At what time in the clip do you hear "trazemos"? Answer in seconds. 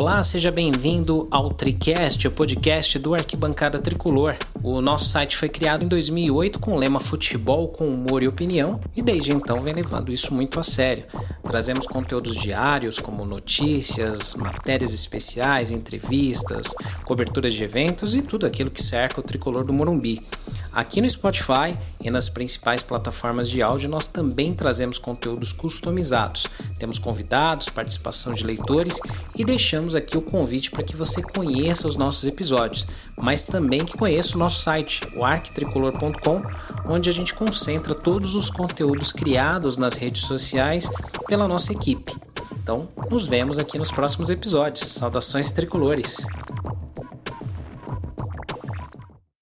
11.42-11.86, 24.54-24.98